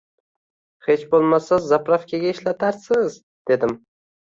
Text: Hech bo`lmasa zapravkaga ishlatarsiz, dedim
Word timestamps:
Hech 0.87 1.03
bo`lmasa 1.11 1.59
zapravkaga 1.67 2.33
ishlatarsiz, 2.33 3.21
dedim 3.53 3.79